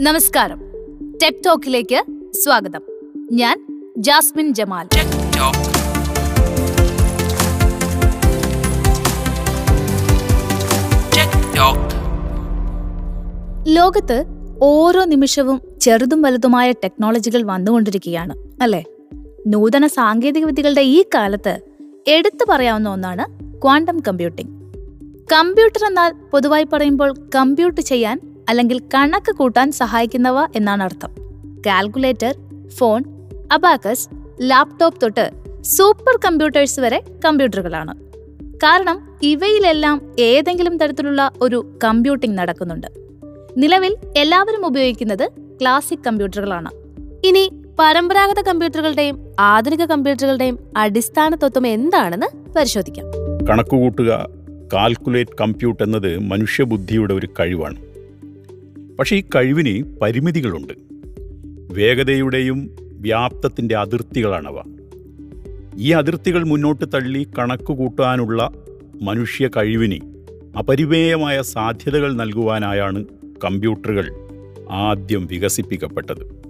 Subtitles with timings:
[0.00, 0.58] നമസ്കാരം.
[1.22, 2.82] ടെക് ടോക്കിലേക്ക് സ്വാഗതം.
[3.32, 3.56] ഞാൻ
[3.98, 4.86] ജാസ്മിൻ ജമാൽ.
[13.68, 14.24] ലോകത്ത്
[14.62, 18.84] ഓരോ നിമിഷവും ചെറുതും വലുതുമായ ടെക്നോളജികൾ വന്നുകൊണ്ടിരിക്കുകയാണ് അല്ലേ?
[19.46, 21.60] നൂതന സാങ്കേതിക വിദ്യകളുടെ ഈ കാലത്ത്
[22.06, 23.24] എടുത്തു പറയാവുന്ന ഒന്നാണ്
[23.62, 24.52] ക്വാണ്ടം കമ്പ്യൂട്ടിംഗ്
[25.32, 31.10] കമ്പ്യൂട്ടർ എന്നാൽ പൊതുവായി പറയുമ്പോൾ കമ്പ്യൂട്ട് ചെയ്യാൻ അല്ലെങ്കിൽ കണക്ക് കൂട്ടാൻ സഹായിക്കുന്നവ എന്നാണ് അർത്ഥം.
[31.66, 32.34] കാൽക്കുലേറ്റർ
[32.68, 33.04] ഫോൺ
[33.52, 34.08] അബാക്കസ്
[34.40, 35.30] ലാപ്ടോപ്പ് തൊട്ട്
[35.62, 37.94] സൂപ്പർ കമ്പ്യൂട്ടേഴ്സ് വരെ കമ്പ്യൂട്ടറുകളാണ്.
[38.56, 42.86] കാരണം ഇവയിലെല്ലാം ഏതെങ്കിലും തരത്തിലുള്ള ഒരു കമ്പ്യൂട്ടിംഗ് നടക്കുന്നുണ്ട്.
[43.56, 46.70] നിലവിൽ എല്ലാവരും ഉപയോഗിക്കുന്നത് ക്ലാസിക് കമ്പ്യൂട്ടറുകളാണ്
[47.26, 53.06] ഇനി പരമ്പരാഗത കമ്പ്യൂട്ടറുകളുടെയും ആധുനിക കമ്പ്യൂട്ടറുകളുടെയും അടിസ്ഥാന തത്വം എന്താണെന്ന് പരിശോധിക്കാം.
[53.50, 54.28] കണക്കുകൂട്ടുക
[54.72, 57.87] കാൽക്കുലേറ്റ് കമ്പ്യൂട്ട് എന്നത് മനുഷ്യബുദ്ധിയുടെ ഒരു കഴിവാണ്.
[58.98, 60.72] പക്ഷേ ഈ കഴിവിന് പരിമിതികളുണ്ട്.
[61.72, 64.62] വേഗതയുടെയും വ്യാപ്തത്തിന്റെ അതിർത്തികളാണവ.
[65.76, 68.50] ഈ അതിർത്തികൾ മുന്നോട്ട് തള്ളി കണക്ക് കൂട്ടാനുള്ള
[69.02, 69.98] മനുഷ്യ കഴിവിന്
[70.58, 73.04] അപരിമേയമായ സാധ്യതകൾ നൽകുവാനായാണ്
[73.44, 74.08] കമ്പ്യൂട്ടറുകൾ
[74.70, 76.42] ആദ്യം വികസിപ്പിക്കപ്പെട്ടത്.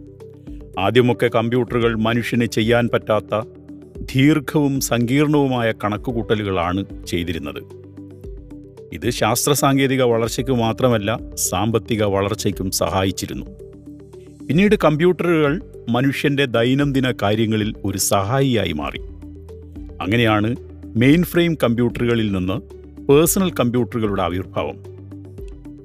[0.79, 3.47] ആദ്യമൊക്കെ കമ്പ്യൂട്ടറുകൾ മനുഷ്യന് ചെയ്യാൻ പറ്റാത്ത
[4.17, 7.88] ദീർഘവും സങ്കീർണവുമായ കണക്കുകൂട്ടലുകളാണ് ചെയ്തിരുന്നത്.
[8.93, 13.47] ഇത് ശാസ്ത്ര സാങ്കേതിക വളർച്ചയ്ക്ക് മാത്രമല്ല സാമ്പത്തിക വളർച്ചയ്ക്കും സഹായിച്ചിരുന്നു.
[14.47, 18.99] പിന്നീട് കമ്പ്യൂട്ടറുകൾ മനുഷ്യന്റെ ദൈനംദിന കാര്യങ്ങളിൽ ഒരു സഹായിയായി മാറി.
[20.03, 20.57] അങ്ങനെയാണ്
[20.97, 24.77] മെയിൻ ഫ്രെയിം കമ്പ്യൂട്ടറുകളിൽ നിന്ന് പേഴ്സണൽ കമ്പ്യൂട്ടറുകളുടെ ആവിർഭാവം.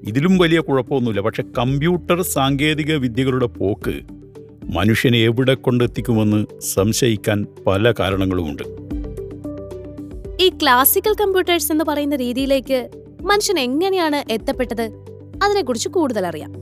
[0.08, 4.02] ഇതിലും വലിയ കുഴപ്പമൊന്നുമില്ല പക്ഷെ കമ്പ്യൂട്ടർ സാങ്കേതിക വിദ്യകളുടെ പോക്ക്
[4.76, 8.83] മനുഷ്യനെ എവിടെ കൊണ്ടെത്തിക്കുമെന്ന് സംശയിക്കാൻ പല കാരണങ്ങളുമുണ്ട്.
[10.40, 12.90] ഈ ക്ലാസിക്കൽ കമ്പ്യൂട്ടേഴ്സ് എന്ന് പറയുന്ന രീതിയിലേക്ക്
[13.22, 14.82] മനുഷ്യൻ എങ്ങനെയാണ് എത്തപ്പെട്ടത്?
[15.44, 16.54] അതിനെക്കുറിച്ച് കൂടുതൽ അറിയാം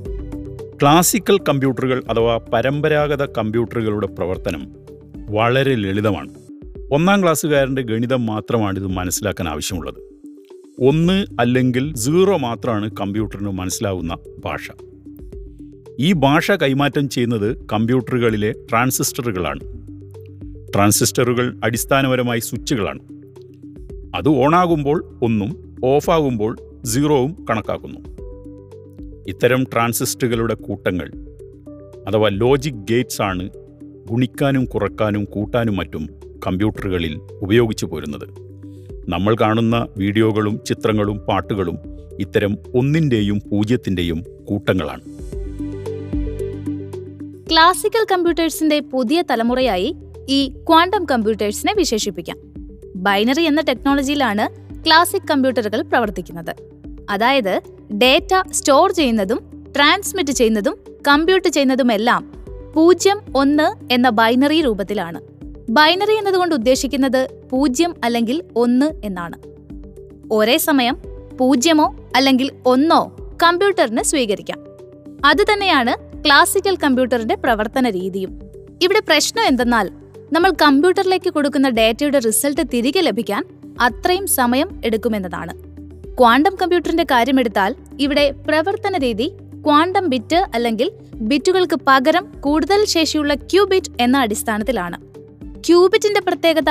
[0.81, 4.71] ക്ലാസിക്കൽ കമ്പ്യൂട്ടറുകൾ അഥവാ പരമ്പരാഗത കമ്പ്യൂട്ടറുകളുടെ പ്രവർത്തനം
[5.29, 6.29] വളരെ ലളിതമാണ്.
[6.91, 9.95] ഒന്നാം ക്ലാസ്സുകാരന്റെ ഗണിതം മാത്രമാണ് ഇത് മനസ്സിലാക്കാൻ ആവശ്യമുള്ളത്.
[10.79, 14.71] ഒന്ന് അല്ലെങ്കിൽ സീറോ മാത്രമാണ് കമ്പ്യൂട്ടറിന് മനസ്സിലാവുന്ന ഭാഷ.
[15.99, 19.59] ഈ ഭാഷ കൈമാറ്റം ചെയ്യുന്നത് കമ്പ്യൂട്ടറുകളിലെ ട്രാൻസിസ്റ്ററുകളാണ്.
[20.73, 23.20] ട്രാൻസിസ്റ്ററുകൾ അടിസ്ഥാനപരമായി സ്വിച്ചുകളാണ്.
[24.15, 27.99] അത് ഓണാകുമ്പോൾ ഒന്നും ഓഫാകുമ്പോൾ സീറോവും കണക്കാക്കുന്നു.
[29.27, 31.11] ഇത്തരം ട്രാൻസിസ്റ്ററുകളുടെ കൂട്ടങ്ങൾ
[32.07, 33.49] അഥവാ ലോജിക് ഗേറ്റ്സ് ആണ്
[34.05, 36.09] ഗുണിക്കാനും കുറക്കാനും കൂട്ടാനും മറ്റും
[36.47, 38.29] കമ്പ്യൂട്ടറുകളിൽ ഉപയോഗിച്ചു പോരുന്നത്.
[39.09, 41.77] നമ്മൾ കാണുന്ന വീഡിയോകളും ചിത്രങ്ങളും പാട്ടുകളും
[42.19, 45.01] ഇത്തരം ഒന്നിന്റെയും പൂജ്യത്തിന്റെയും കൂട്ടങ്ങളാണ്.
[47.49, 49.95] ക്ലാസിക്കൽ കമ്പ്യൂട്ടേഴ്സിന്റെ പുതിയ തലമുറയായി
[50.29, 52.50] ഈ ക്വാണ്ടം കമ്പ്യൂട്ടേഴ്സിനെ വിശേഷിപ്പിക്കാം.
[52.95, 56.55] ബൈനറി എന്ന ടെക്നോളജിയിലാണ് ക്ലാസിക് കമ്പ്യൂട്ടറുകൾ പ്രവർത്തിക്കുന്നത്.
[57.09, 57.61] അതായത്
[57.93, 65.21] ഡേറ്റ സ്റ്റോർ ചെയ്യുന്നതും ട്രാൻസ്മിറ്റ് ചെയ്യുന്നതും കമ്പ്യൂട്ട് ചെയ്യുന്നതുമെല്ലാം പൂജ്യം ഒന്ന് എന്ന ബൈനറി രൂപത്തിലാണ്.
[65.69, 69.37] ബൈനറി എന്നതുകൊണ്ട് ഉദ്ദേശിക്കുന്നത് പൂജ്യം അല്ലെങ്കിൽ ഒന്ന് എന്നാണ്.
[70.31, 70.97] ഒരേ സമയം
[71.39, 74.59] പൂജ്യമോ അല്ലെങ്കിൽ ഒന്നോ കമ്പ്യൂട്ടറിന് സ്വീകരിക്കാം.
[75.25, 78.39] അതുതന്നെയാണ് ക്ലാസിക്കൽ കമ്പ്യൂട്ടറിന്റെ പ്രവർത്തന രീതിയും.
[78.81, 80.00] ഇവിടെ പ്രശ്നം എന്തെന്നാൽ
[80.33, 83.43] നമ്മൾ കമ്പ്യൂട്ടറിലേക്ക് കൊടുക്കുന്ന ഡേറ്റയുടെ റിസൾട്ട് തിരികെ ലഭിക്കാൻ
[83.79, 85.53] അത്രയും സമയം എടുക്കുമെന്നതാണ്.
[86.19, 89.31] ക്വാണ്ടം കമ്പ്യൂട്ടറിന്റെ കാര്യമെടുത്താൽ ഇവിടെ പ്രവർത്തന രീതി
[89.65, 94.97] ക്വാണ്ടം ബിറ്റ് അല്ലെങ്കിൽ ബിറ്റുകൾക്ക് പകരം കൂടുതൽ ശേഷിയുള്ള ക്യൂബിറ്റ് എന്ന അടിസ്ഥാനത്തിലാണ്.
[95.67, 96.69] ക്യൂബിറ്റിന്റെ പ്രത്യേകത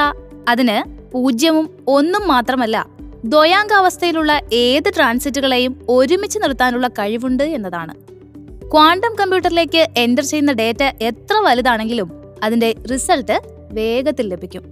[0.48, 2.86] അതിന് പൂജ്യവും ഒന്നും മാത്രമല്ല
[3.24, 7.94] ദ്വയാങ്കാവസ്ഥയിലുള്ള ഏത് ട്രാൻസിറ്റുകളെയും ഒരുമിച്ച് നിർത്താനുള്ള കഴിവുണ്ട് എന്നതാണ്.
[8.68, 13.40] ക്വാണ്ടം കമ്പ്യൂട്ടറിലേക്ക് എന്റർ ചെയ്യുന്ന ഡേറ്റ എത്ര വലുതാണെങ്കിലും അതിന്റെ റിസൾട്ട്
[13.72, 14.62] വേഗത്തിൽ ലഭിക്കും.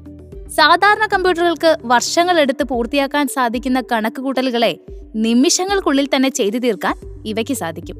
[0.48, 4.78] സാധാരണ കമ്പ്യൂട്ടറുകൾക്ക് വർഷങ്ങളെടുത്ത് പൂർത്തിയാക്കാൻ സാധിക്കുന്ന കണക്കുകൂട്ടലുകളെ
[5.16, 6.94] നിമിഷങ്ങൾക്കുള്ളിൽ തന്നെ ചെയ്തു തീർക്കാൻ
[7.26, 7.96] ഇവയ്ക്ക് സാധിക്കും.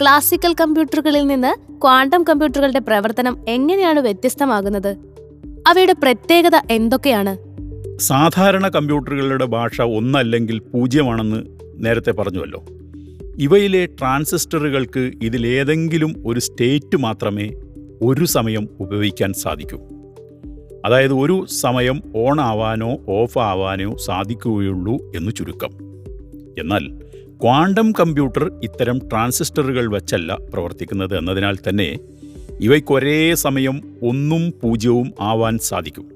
[0.00, 4.96] ക്ലാസിക്കൽ കമ്പ്യൂട്ടറുകളിൽ നിന്ന് ക്വാണ്ടം കമ്പ്യൂട്ടറുകളുടെ പ്രവർത്തനം എങ്ങനെയാണ് വ്യത്യസ്തമാകുന്നത്?
[5.66, 7.36] അവയുടെ പ്രത്യേകത എന്തൊക്കെയാണ്?
[7.98, 11.36] സാധാരണ കമ്പ്യൂട്ടറുകളുടെ ഭാഷ ഒന്നല്ലെങ്കിൽ പൂജ്യമാണെന്ന്
[11.76, 12.64] നേരത്തെ പറഞ്ഞുവല്ലോ.
[13.38, 17.50] ഇവയിലെ ട്രാൻസിസ്റ്ററുകൾക്ക് ഇതിലേതെങ്കിലും ഒരു സ്റ്റേറ്റ് മാത്രമേ
[18.02, 19.80] ഒരു സമയം ഉപയോഗിക്കാൻ സാധിക്കൂ.
[20.86, 25.70] അതായത് ഒരു സമയം ഓൺ ആവാനോ ഓഫ് ആവാനോ സാധിക്കുകയുള്ളൂ എന്ന് ചുരുക്കം.
[26.60, 26.98] എന്നാൽ
[27.42, 31.98] ക്വാണ്ടം കമ്പ്യൂട്ടർ ഇത്തരം ട്രാൻസിസ്റ്ററുകൾ വച്ചല്ല പ്രവർത്തിക്കുന്നത് എന്നതിനാൽ തന്നെ
[32.60, 36.10] ഇവയ്ക്ക് ഒരേ സമയം ഒന്നും പൂജ്യവും ആവാൻ സാധിക്കും.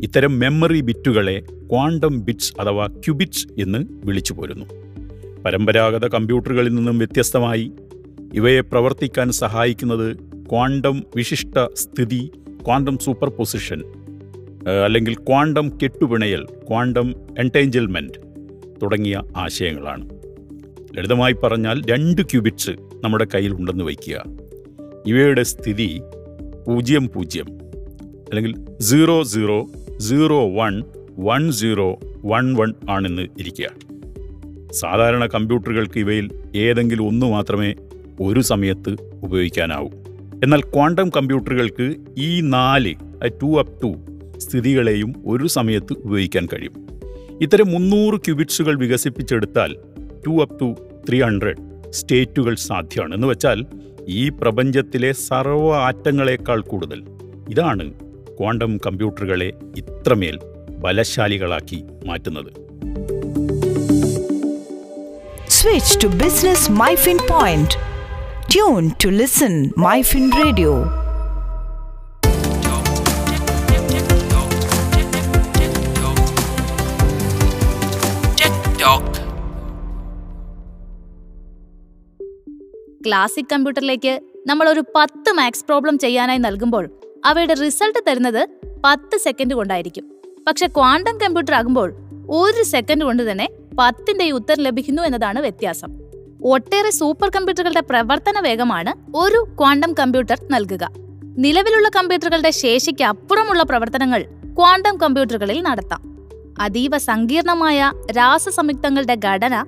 [0.00, 1.42] ഇത്തരം മെമ്മറി ബിറ്റുകളെ
[1.72, 4.64] ക്വാണ്ടം ബിറ്റ്സ് അഥവാ ക്യുബിറ്റ്സ് എന്ന് വിളിച്ചു പോരുന്നു.
[5.42, 7.72] പരമ്പരാഗത കമ്പ്യൂട്ടറുകളിൽ നിന്നും വ്യത്യസ്തമായി
[8.34, 12.30] ഇവയെ പ്രവർത്തിക്കാൻ സഹായിക്കുന്നത് ക്വാണ്ടം വിശിഷ്ട സ്ഥിതി
[12.66, 13.82] ക്വാണ്ടം സൂപ്പർ പൊസിഷൻ
[14.84, 18.18] അല്ലെങ്കിൽ ക്വാണ്ടം കെട്ടുപിണയൽ ക്വാണ്ടം എന്റേഞ്ചൽമെന്റ്
[18.82, 20.10] തുടങ്ങിയ ആശയങ്ങളാണ്.
[20.96, 22.70] ലളിതമായി പറഞ്ഞാൽ രണ്ട് ക്യൂബിറ്റ്സ്
[23.04, 24.24] നമ്മുടെ കയ്യിൽ ഉണ്ടെന്ന് വയ്ക്കുക.
[25.06, 26.00] ഇവയുടെ സ്ഥിതി
[26.66, 27.46] പൂജ്യം പൂജ്യം
[28.28, 29.66] അല്ലെങ്കിൽ zero zero
[29.98, 30.82] zero one
[31.18, 33.68] one zero one one ആണെന്ന് ഇരിക്കുക.
[34.70, 37.74] സാധാരണ കമ്പ്യൂട്ടറുകൾക്ക് ഇവയിൽ ഏതെങ്കിലും ഒന്ന് മാത്രമേ
[38.20, 39.88] ഒരു സമയത്ത് ഉപയോഗിക്കാനാവൂ.
[40.42, 42.94] എന്നാൽ ക്വാണ്ടം കമ്പ്യൂട്ടറുകൾക്ക് ഈ നാല്
[43.42, 43.94] ടു അപ് ടു
[44.38, 46.72] സ്ഥിതികളെയും ഒരു സമയത്ത് ഉപയോഗിക്കാൻ കഴിയും.
[47.42, 49.76] ഇത്തരം മുന്നൂറ് ക്യൂബിറ്റ്സുകൾ വികസിപ്പിച്ചെടുത്താൽ
[50.26, 50.76] two up to
[51.08, 53.64] three hundred സ്റ്റേറ്റുകൾ സാധ്യമാണ് എന്ന് വെച്ചാൽ
[54.08, 57.02] ഈ പ്രപഞ്ചത്തിലെ സർവ ആറ്റങ്ങളെക്കാൾ കൂടുതൽ.
[57.50, 57.92] ഇതാണ്
[58.38, 60.38] ക്വാണ്ടം കമ്പ്യൂട്ടറുകളെ ഇത്രമേൽ
[60.78, 62.66] ബലശാലികളാക്കി മാറ്റുന്നത്.
[65.58, 67.95] Switch to Business MyFin Point.
[68.46, 70.72] Tune to listen MyFin Radio.
[83.06, 84.12] Classic കമ്പ്യൂട്ടറിലേക്ക്
[84.46, 86.84] നമ്മൾ ഒരു പത്ത് മാത്സ് പ്രോബ്ലം ചെയ്യാനായി നൽകുമ്പോൾ
[87.26, 88.42] അവയുടെ റിസൾട്ട് തരുന്നത്
[88.84, 90.04] പത്ത് സെക്കൻഡ് കൊണ്ടായിരിക്കും
[90.48, 91.88] പക്ഷെ ക്വാണ്ടം കമ്പ്യൂട്ടർ ആകുമ്പോൾ
[92.38, 93.46] ഒരു സെക്കൻഡ് കൊണ്ട് തന്നെ
[93.78, 95.90] പത്തിന്റെ ഈ ഉത്തരം ലഭിക്കുന്നു എന്നതാണ് വ്യത്യാസം
[96.44, 100.88] ഒട്ടേറെ സൂപ്പർ കമ്പ്യൂട്ടറുകളുടെ പ്രവർത്തന വേഗമാണ് ഒരു ക്വാണ്ടം കമ്പ്യൂട്ടർ നൽകുക.
[101.38, 104.22] നിലവിലുള്ള കമ്പ്യൂട്ടറുകളുടെ ശേഷിക്ക് അപ്പുറമുള്ള പ്രവർത്തനങ്ങൾ
[104.58, 106.02] ക്വാണ്ടം കമ്പ്യൂട്ടറുകളിൽ നടത്താം.
[106.60, 109.62] അതീവ സങ്കീർണമായ രാസസംയുക്തങ്ങളുടെ ഘടന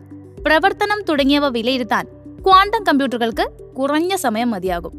[0.46, 2.06] പ്രവർത്തനം തുടങ്ങിയവ വിലയിരുത്താൻ
[2.46, 4.92] ക്വാണ്ടം കമ്പ്യൂട്ടറുകൾക്ക് കുറഞ്ഞ സമയം മതിയാകും.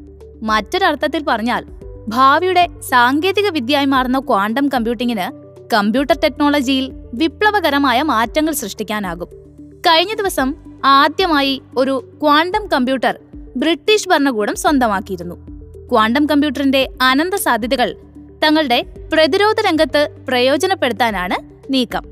[0.44, 1.65] മറ്റൊരർത്ഥത്തിൽ പറഞ്ഞാൽ
[2.07, 9.49] ഭാവിയുടെ സാങ്കേതിക വിദ്യയായി മാറുന്ന ക്വാണ്ടം കമ്പ്യൂട്ടിങ്ങിന് കമ്പ്യൂട്ടർ ടെക്നോളജിയിൽ വിപ്ലവകരമായ മാറ്റങ്ങൾ സൃഷ്ടിക്കാനാകും.
[9.80, 10.56] കഴിഞ്ഞ ദിവസം
[10.86, 13.20] ആദ്യമായി ഒരു ക്വാണ്ടം കമ്പ്യൂട്ടർ
[13.58, 15.36] ബ്രിട്ടീഷ് ഭരണകൂടം സ്വന്തമാക്കിയിരുന്നു.
[15.92, 17.96] ക്വാണ്ടം കമ്പ്യൂട്ടറിന്റെ അനന്ത സാധ്യതകൾ
[18.44, 18.81] തങ്ങളുടെ
[19.14, 21.36] പ്രതിരോധ രംഗത്ത് പ്രയോജനപ്പെടുത്താനാണ്
[21.74, 22.04] നീക്കം.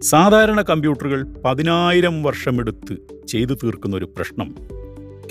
[0.00, 2.96] സാധാരണ കമ്പ്യൂട്ടറുകൾ പതിനായിരം വർഷമെടുത്ത്
[3.26, 4.54] ചെയ്തു തീർക്കുന്ന ഒരു പ്രശ്നം.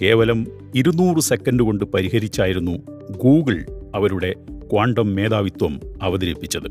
[0.01, 2.71] കേവലം ഇരുന്നൂറ് സെക്കൻഡ് കൊണ്ട് പരിഹരിച്ചായിരുന്നു
[3.11, 3.65] ഗൂഗിൾ
[3.95, 4.33] അവരുടെ
[4.73, 6.67] ക്വാണ്ടം മേധാവിത്വം അവതരിപ്പിച്ചത്.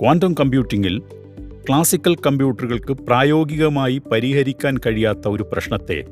[0.00, 1.00] ക്വാണ്ടം കമ്പ്യൂട്ടിങ്ങിൽ
[1.68, 6.02] ക്ലാസിക്കൽ കമ്പ്യൂട്ടറുകൾക്ക് പ്രായോഗികമായി പരിഹരിക്കാൻ കഴിയാത്ത ഒരു പ്രശ്നത്തെ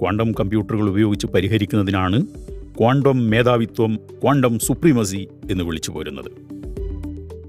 [0.00, 2.26] ക്വാണ്ടം കമ്പ്യൂട്ടറുകൾ ഉപയോഗിച്ച് പരിഹരിക്കുന്നതിനാണ്
[2.78, 6.30] ക്വാണ്ടം മേധാവിത്വം ക്വാണ്ടം സുപ്രീമസി എന്ന് വിളിച്ചു പോരുന്നത്.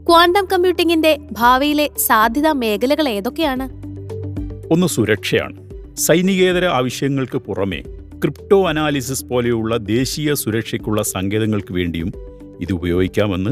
[0.05, 3.69] ക്വാണ്ടം കമ്പ്യൂട്ടിംഗിന്റെ ഭാവിയിലെ സാധ്യതാ മേഖലകൾ ഏതൊക്കെയാണ്?
[4.73, 5.55] ഒന്ന് സുരക്ഷയാണ്.
[5.95, 7.81] സൈനികേതര ആവശ്യങ്ങൾക്ക് പുറമെ
[8.21, 12.11] ക്രിപ്റ്റോ അനാലിസിസ് പോലെയുള്ള ദേശീയ സുരക്ഷയ്ക്കുള്ള സങ്കേതങ്ങൾക്ക് വേണ്ടിയും
[12.61, 13.51] ഇത് ഉപയോഗിക്കാമെന്ന്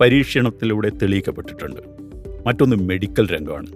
[0.00, 2.03] പരീക്ഷണത്തിലൂടെ തെളിയിക്കപ്പെട്ടിട്ടുണ്ട്.
[2.46, 3.66] മറ്റൊന്ന് മെഡിക്കൽ രംഗമാണ്.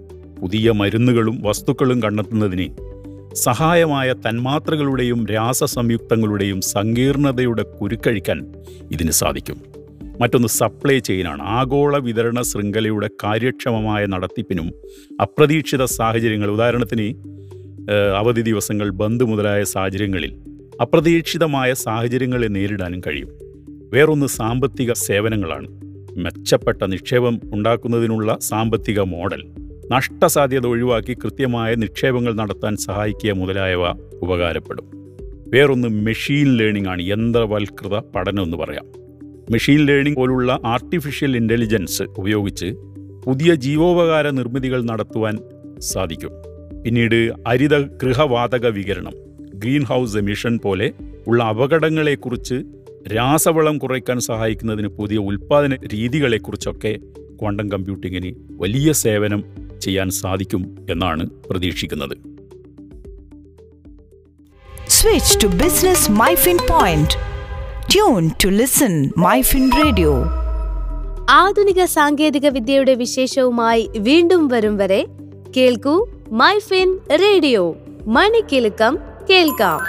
[0.40, 2.88] പുതിയ മരുന്നുകളും വസ്തുക്കളും കണ്ടെത്തുന്നതിന്
[3.34, 8.52] സഹായമായ തന്മാത്രകളുടെയും രാസസംയുക്തങ്ങളുടെയും സങ്കീർണതയുടെ കുരുക്കഴിക്കാൻ
[8.92, 9.60] ഇതിന് സാധിക്കും.
[10.20, 11.42] മറ്റൊന്ന് സപ്ലൈ ചെയിനാണ്.
[11.42, 14.72] ആഗോള വിതരണ ശൃംഖലയുടെ കാര്യക്ഷമമായ നടത്തിപ്പിനും
[15.22, 16.50] അപ്രതീക്ഷിത സാഹചര്യങ്ങൾ.
[16.50, 17.14] ഉദാഹരണത്തിന്
[18.16, 20.38] അവധി ദിവസങ്ങൾ ബന്ദ് മുതലായ സാഹചര്യങ്ങളിൽ
[20.80, 23.28] അപ്രതീക്ഷിതമായ സാഹചര്യങ്ങളെ നേരിടാനും കഴിയും.
[23.92, 25.87] വേറൊന്ന് സാമ്പത്തിക സേവനങ്ങളാണ്.
[26.16, 29.44] മെച്ചപ്പെട്ട നിക്ഷേപം ഉണ്ടാക്കുന്നതിനുള്ള സാമ്പത്തിക മോഡൽ.
[29.90, 33.88] നഷ്ടസാധ്യത ഒഴിവാക്കി കൃത്യമായ നിക്ഷേപങ്ങൾ നടത്താൻ സഹായിക്കുക മുതലായവ
[34.22, 34.84] ഉപകാരപ്പെടും.
[35.48, 38.86] വേറൊന്ന് മെഷീൻ ലേണിംഗ് ആണ് യന്ത്രവൽകൃത പഠനം എന്ന് പറയാം.
[39.50, 42.66] മെഷീൻ ലേണിംഗ് പോലുള്ള ആർട്ടിഫിഷ്യൽ ഇന്റലിജൻസ് ഉപയോഗിച്ച്
[43.24, 45.38] പുതിയ ജീവോപകാര നിർമ്മിതികൾ നടത്തുവാൻ
[45.78, 46.30] സാധിക്കും.
[46.84, 49.12] പിന്നീട് ഹരിത ഗൃഹവാതക വികരണം
[49.54, 50.92] ഗ്രീൻ ഹൗസ് എമിഷൻ പോലെ
[51.26, 52.54] ഉള്ള അപകടങ്ങളെക്കുറിച്ച്
[53.08, 56.92] രാസവളം കുറയ്ക്കാൻ സഹായിക്കുന്നതിന് പുതിയ ഉൽപ്പാദന രീതികളെക്കുറിച്ചൊക്കെ
[57.40, 59.40] ക്വാണ്ടം കമ്പ്യൂട്ടിങ്ങിന് വലിയ സേവനം
[59.80, 62.16] ചെയ്യാൻ സാധിക്കും എന്നാണ് പ്രതീക്ഷിക്കുന്നത്
[64.92, 67.10] Switch to Business MyFin Point.
[67.88, 70.12] Tune to listen MyFin Radio.
[71.36, 75.00] ആധുനിക സാങ്കേതിക വിദ്യയുടെ വിശേഷവുമായി വീണ്ടും വരും വരെ
[75.56, 75.94] കേൾക്കൂ
[76.40, 76.88] മൈഫിൻ
[77.22, 77.64] റേഡിയോ
[78.16, 78.94] മണിക്കിലുക്കം
[79.30, 79.80] കേൾക്കാം